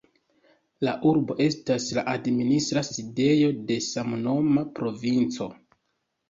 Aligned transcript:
La 0.85 0.93
urbo 1.09 1.35
estas 1.43 1.85
la 1.97 2.03
administra 2.13 2.83
sidejo 2.87 3.51
de 3.69 3.79
samnoma 3.89 4.65
provinco. 4.81 5.51